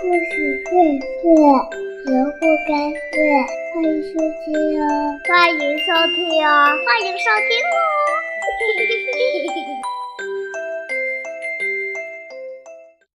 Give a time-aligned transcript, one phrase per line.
[0.00, 0.70] 故事荟
[1.00, 1.26] 萃，
[2.06, 3.18] 萝卜开会，
[3.74, 4.86] 欢迎收听哦！
[5.26, 6.16] 欢迎收听
[6.46, 6.48] 哦！
[6.86, 7.76] 欢迎收听哦！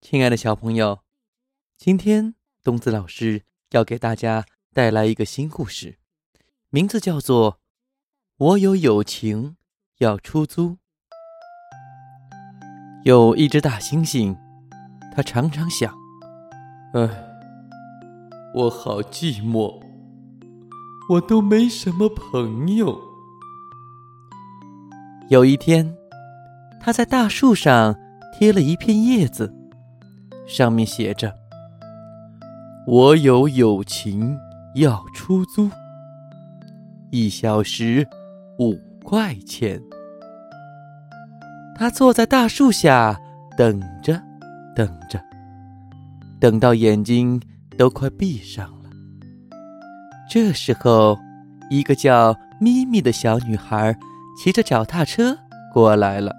[0.01, 0.99] 亲爱的小朋友，
[1.77, 5.99] 今天东子老师要给大家带来一个新故事，
[6.69, 7.53] 名字叫做
[8.37, 9.55] 《我有友情
[9.99, 10.71] 要出租》。
[13.05, 14.35] 有一只大猩猩，
[15.15, 15.97] 它常常想
[16.93, 17.09] ：“哎，
[18.53, 19.81] 我好寂寞，
[21.09, 22.95] 我都没什么朋友。”
[25.29, 25.91] 有一天，
[26.79, 27.95] 他在大树上
[28.31, 29.51] 贴了一片叶子，
[30.45, 31.33] 上面写着
[32.85, 34.37] ：“我有友情
[34.75, 35.67] 要出租，
[37.09, 38.07] 一小时
[38.59, 39.81] 五块钱。”
[41.75, 43.19] 他坐在大树下，
[43.57, 44.21] 等着，
[44.75, 45.19] 等着，
[46.43, 47.41] 等到眼睛
[47.77, 48.89] 都快闭上了。
[50.29, 51.17] 这时候，
[51.69, 53.97] 一个叫咪咪的小女孩
[54.37, 55.37] 骑着脚踏车
[55.73, 56.35] 过来了。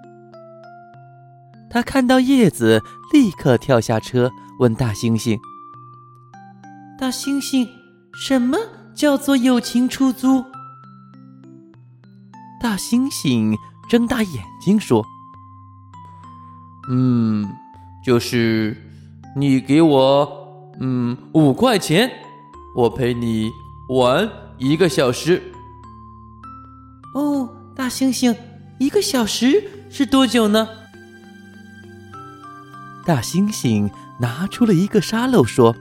[1.71, 2.79] 她看到叶子，
[3.11, 5.39] 立刻跳下车，问大猩猩
[6.99, 7.67] ：“大猩猩，
[8.13, 8.59] 什么
[8.93, 10.45] 叫做友情出租？”
[12.61, 13.57] 大猩猩
[13.89, 15.03] 睁大眼睛说。
[16.91, 17.51] 嗯，
[18.05, 18.77] 就是
[19.37, 22.09] 你给我嗯五块钱，
[22.73, 23.51] 我陪你
[23.89, 25.41] 玩一个小时。
[27.13, 28.33] 哦，大猩猩，
[28.79, 30.67] 一个小时是多久呢？
[33.05, 33.91] 大猩猩
[34.21, 35.75] 拿出了一个沙漏说：“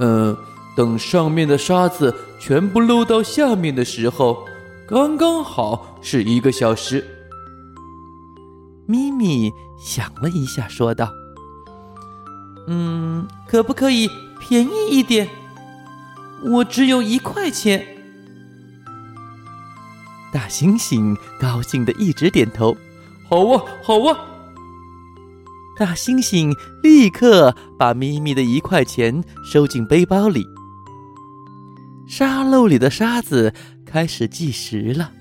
[0.00, 0.34] 嗯，
[0.74, 4.46] 等上面的沙子全部漏到下面的时候，
[4.88, 7.04] 刚刚好是一个小时。”
[8.88, 11.12] 咪咪想了一下，说道
[12.68, 15.28] ：“嗯，可不可以便宜一点？
[16.44, 17.84] 我只有一块钱。”
[20.30, 22.76] 大猩猩高兴的一直点头
[23.28, 24.18] ：“好啊，好啊！”
[25.78, 30.46] 大猩猩立刻把咪咪的一块钱收进背包里。
[32.06, 33.54] 沙漏里的沙子
[33.86, 35.12] 开始计时了。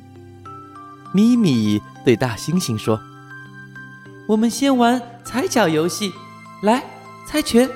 [1.14, 3.00] 咪咪对大猩猩说。
[4.28, 6.12] 我们先玩踩脚游戏，
[6.62, 6.84] 来
[7.28, 7.70] 猜拳。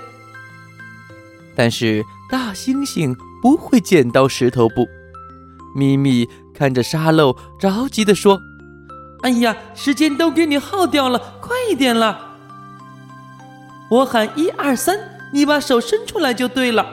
[1.54, 4.88] 但是大猩猩不会剪刀石头布。
[5.76, 8.40] 咪咪看着沙漏，着急地说
[9.24, 12.38] ：“哎呀，时间都给你耗掉了，快一点了！”
[13.92, 14.98] 我喊一二三，
[15.34, 16.86] 你把手伸出来就对了。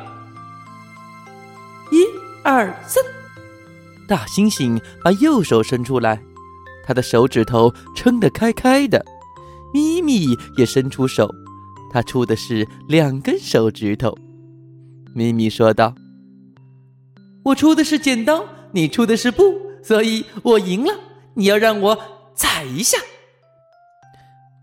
[1.92, 2.04] 一
[2.42, 3.02] 二三，
[4.08, 6.20] 大猩猩把右手伸出来，
[6.84, 9.04] 他的手指头撑得开开的。
[9.72, 11.32] 咪咪也伸出手，
[11.90, 14.16] 他出的是两根手指头。
[15.14, 15.94] 咪咪说道
[17.44, 19.42] ：“我出的是剪刀，你出的是布，
[19.82, 20.92] 所以我赢了。
[21.34, 21.98] 你要让我
[22.34, 22.98] 踩一下。”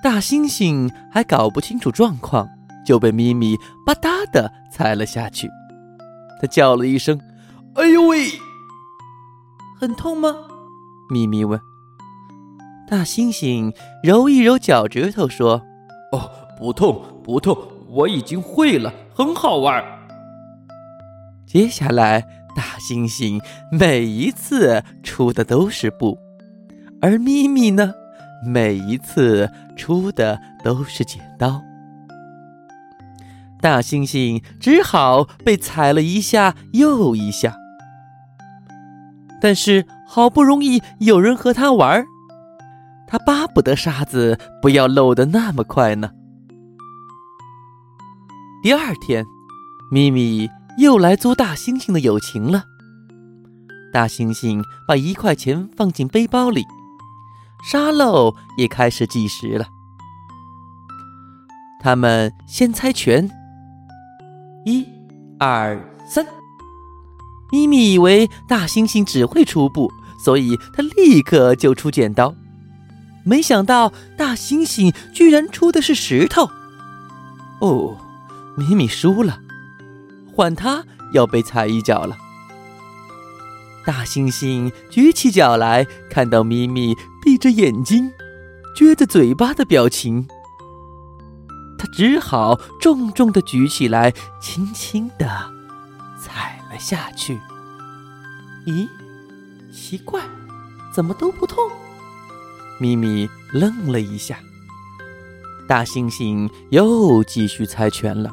[0.04, 2.48] 大猩猩还搞不清楚状况，
[2.86, 5.50] 就被咪咪吧嗒的踩了下去。
[6.40, 7.20] 他叫了一声
[7.76, 8.28] ：“哎呦喂！”
[9.80, 10.36] 很痛吗？
[11.10, 11.60] 咪咪问。
[12.88, 15.64] 大猩猩揉一揉脚趾头，说
[16.14, 17.58] ：“哦，不痛，不痛，
[17.90, 19.84] 我已经会了，很好玩。”
[21.48, 22.22] 接下来，
[22.56, 23.42] 大猩猩
[23.72, 26.20] 每一次出的都是布，
[27.02, 27.92] 而咪咪呢，
[28.46, 31.64] 每一次出的都是剪刀。
[33.60, 37.56] 大猩猩只好被踩了一下又一下，
[39.42, 42.06] 但是好不容易有人和他玩。
[43.08, 46.12] 他巴不得沙子不要漏得那么快呢。
[48.66, 49.24] 第二天，
[49.92, 50.50] 咪咪
[50.80, 52.64] 又来租大猩猩的友情了。
[53.94, 56.66] 大猩猩把一块钱放进背包里，
[57.70, 59.68] 沙漏也开始计时了。
[61.80, 63.30] 他们先猜拳，
[64.66, 64.84] 一、
[65.38, 65.80] 二、
[66.10, 66.26] 三。
[67.52, 72.34] 咪咪以为大猩猩只会出布，所以他立刻就出剪刀。
[73.24, 76.50] 没想到大猩猩居然出的是石头。
[77.60, 77.96] 哦，
[78.56, 79.40] 咪咪输了，
[80.34, 82.18] 换他要被踩一脚了。
[83.86, 88.12] 大猩猩举起脚来，看到咪咪闭着眼睛、
[88.76, 90.28] 撅着嘴巴的表情，
[91.78, 94.12] 他只好重重的举起来，
[94.42, 95.28] 轻轻的
[96.20, 97.40] 踩了下去。
[98.66, 98.88] 咦，
[99.72, 100.22] 奇怪，
[100.92, 101.70] 怎么都不痛？
[102.80, 104.40] 咪咪愣了一下，
[105.68, 108.32] 大猩猩又继续猜拳了。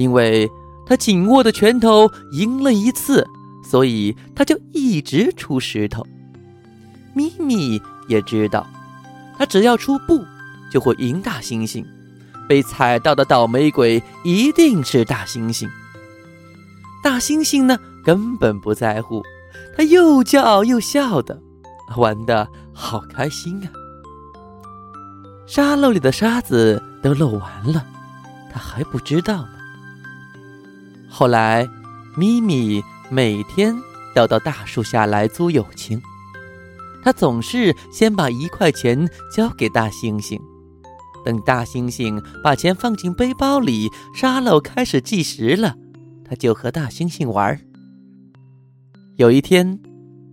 [0.00, 0.50] 因为
[0.86, 3.26] 他紧握的拳头赢了一次，
[3.62, 6.06] 所以他就一直出石头。
[7.14, 8.66] 咪咪也知道，
[9.36, 10.24] 他只要出布，
[10.72, 11.84] 就会赢大猩猩。
[12.48, 15.68] 被踩到的倒霉鬼一定是大猩猩。
[17.04, 19.22] 大猩猩呢，根本不在乎，
[19.76, 21.38] 他又叫又笑的，
[21.98, 23.68] 玩的好开心啊！
[25.46, 27.84] 沙漏里的沙子都漏完了，
[28.50, 29.59] 他还不知道呢。
[31.10, 31.68] 后来，
[32.16, 33.76] 咪咪每天
[34.14, 36.00] 都到大树下来租友情，
[37.02, 40.40] 他总是先把一块钱交给大猩猩，
[41.24, 45.76] 等大猩猩把钱放进背包里，沙漏开始计时了。
[46.24, 47.60] 他就和大猩猩玩。
[49.16, 49.80] 有一天，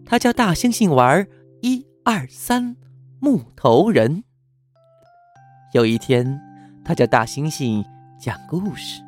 [0.06, 1.28] 他叫大猩猩玩
[1.62, 2.76] 一二三
[3.20, 4.24] 木头人。
[5.74, 6.40] 有一天，
[6.86, 7.84] 他叫大猩猩
[8.22, 9.02] 讲故事。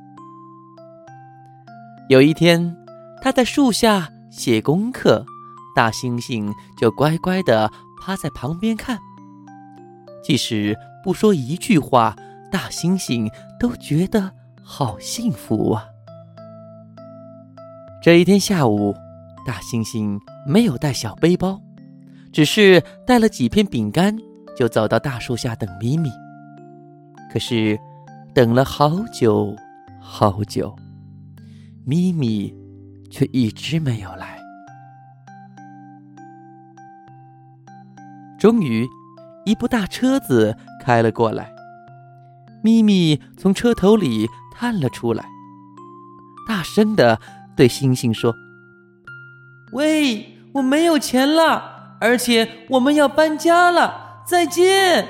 [2.10, 2.76] 有一天，
[3.22, 5.24] 他在树下写功课，
[5.76, 7.72] 大猩猩就乖乖的
[8.02, 8.98] 趴在旁边看。
[10.24, 12.16] 即使不说一句话，
[12.52, 14.32] 大猩猩都觉得
[14.64, 15.86] 好幸福啊。
[18.02, 18.92] 这一天下午，
[19.46, 21.62] 大猩猩没有带小背包，
[22.34, 24.18] 只是带了几片饼干，
[24.58, 26.10] 就走到大树下等咪咪。
[27.32, 27.80] 可是，
[28.34, 29.56] 等了好久
[30.02, 30.76] 好久，
[31.86, 32.54] 咪咪
[33.10, 34.40] 却一直没有来。
[38.40, 38.88] 终于，
[39.46, 41.52] 一部大车子开了过来，
[42.64, 45.26] 咪咪从车头里探了出来，
[46.48, 47.20] 大声的。
[47.58, 48.34] 对星星说
[49.76, 55.06] ：“喂，我没有钱了，而且我们要搬家了，再见。”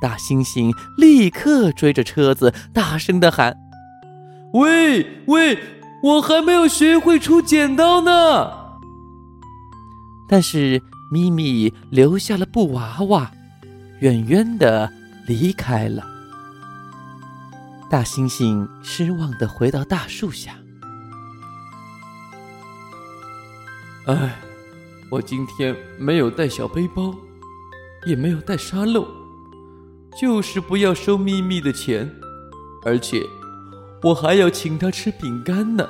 [0.00, 3.56] 大猩猩立刻追着车子，大声的喊
[4.54, 5.58] ：“喂喂，
[6.02, 8.64] 我还没有学会出剪刀呢！”
[10.28, 10.80] 但是
[11.10, 13.30] 咪咪留下了布娃娃，
[14.00, 14.90] 远远的
[15.26, 16.04] 离开了。
[17.90, 20.56] 大猩猩失望的回到大树下。
[24.06, 24.36] 哎，
[25.10, 27.14] 我今天没有带小背包，
[28.06, 29.06] 也没有带沙漏，
[30.20, 32.10] 就是不要收咪咪的钱，
[32.84, 33.22] 而且
[34.04, 35.88] 我还要请他吃饼干呢。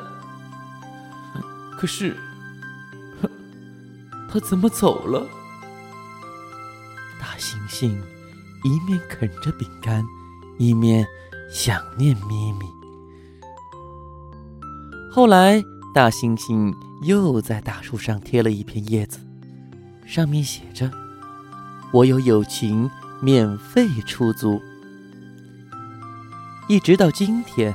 [1.76, 2.16] 可是，
[4.31, 5.26] 他怎么走了？
[7.20, 7.88] 大猩猩
[8.62, 10.05] 一面啃着饼干，
[10.58, 11.06] 一面。
[11.50, 12.66] 想念咪咪。
[15.12, 15.62] 后来，
[15.94, 19.20] 大猩猩又在大树上贴了一片叶子，
[20.05, 20.90] 上面写着
[21.93, 22.90] ：“我有友情，
[23.20, 24.61] 免费出租。”
[26.66, 27.72] 一直到今天，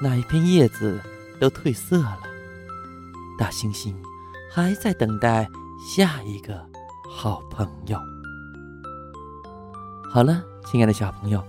[0.00, 1.00] 那一片叶子
[1.40, 2.18] 都褪色了。
[3.38, 3.94] 大猩猩
[4.52, 5.48] 还在等待
[5.94, 6.64] 下一个
[7.10, 7.98] 好朋友。
[10.10, 11.42] 好了，亲爱的小朋友。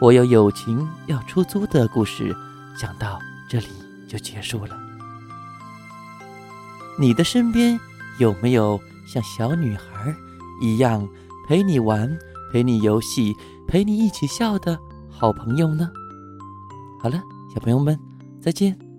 [0.00, 2.34] 我有友情要出租的故事，
[2.76, 3.68] 讲到这里
[4.08, 4.76] 就结束了。
[6.98, 7.78] 你的身边
[8.18, 10.12] 有没有像小女孩
[10.60, 11.08] 一样
[11.46, 12.18] 陪你玩、
[12.52, 13.32] 陪你游戏、
[13.68, 14.76] 陪你一起笑的
[15.08, 15.88] 好朋友呢？
[17.00, 17.22] 好了，
[17.52, 17.98] 小朋友们，
[18.40, 18.91] 再见。